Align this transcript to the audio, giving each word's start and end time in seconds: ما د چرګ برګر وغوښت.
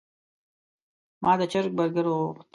ما 1.21 1.31
د 1.39 1.41
چرګ 1.51 1.71
برګر 1.77 2.05
وغوښت. 2.07 2.41